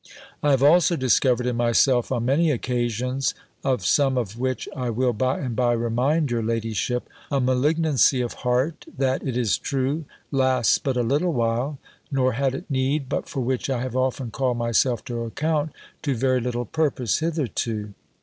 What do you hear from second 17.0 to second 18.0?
hitherto.